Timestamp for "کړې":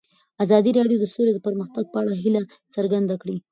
3.21-3.37